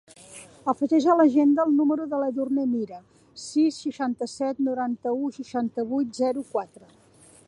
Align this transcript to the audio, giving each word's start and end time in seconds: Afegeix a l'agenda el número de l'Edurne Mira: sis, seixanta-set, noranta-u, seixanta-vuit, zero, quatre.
Afegeix 0.71 1.05
a 1.09 1.15
l'agenda 1.17 1.65
el 1.69 1.75
número 1.81 2.07
de 2.13 2.21
l'Edurne 2.21 2.65
Mira: 2.71 2.97
sis, 3.43 3.77
seixanta-set, 3.85 4.65
noranta-u, 4.71 5.31
seixanta-vuit, 5.39 6.19
zero, 6.25 6.45
quatre. 6.55 6.91